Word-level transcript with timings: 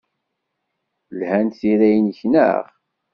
Lhant 1.17 1.57
tira-nnek, 1.59 2.19
naɣ? 2.31 2.63